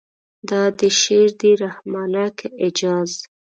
دا 0.49 0.61
دې 0.77 0.89
شعر 1.01 1.29
دی 1.39 1.51
رحمانه 1.63 2.23
که 2.37 2.47
اعجاز. 2.63 3.11